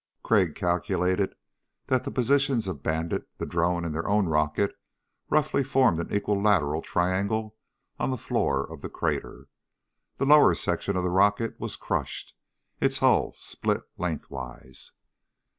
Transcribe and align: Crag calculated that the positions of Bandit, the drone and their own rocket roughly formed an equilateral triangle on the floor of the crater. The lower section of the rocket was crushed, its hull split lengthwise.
Crag 0.23 0.55
calculated 0.55 1.35
that 1.85 2.05
the 2.05 2.09
positions 2.09 2.67
of 2.67 2.81
Bandit, 2.81 3.27
the 3.37 3.45
drone 3.45 3.85
and 3.85 3.93
their 3.93 4.07
own 4.07 4.25
rocket 4.27 4.73
roughly 5.29 5.63
formed 5.63 5.99
an 5.99 6.11
equilateral 6.11 6.81
triangle 6.81 7.55
on 7.99 8.09
the 8.09 8.17
floor 8.17 8.63
of 8.73 8.81
the 8.81 8.89
crater. 8.89 9.47
The 10.17 10.25
lower 10.25 10.55
section 10.55 10.95
of 10.97 11.03
the 11.03 11.11
rocket 11.11 11.59
was 11.59 11.75
crushed, 11.75 12.35
its 12.79 12.97
hull 12.97 13.33
split 13.35 13.83
lengthwise. 13.95 14.93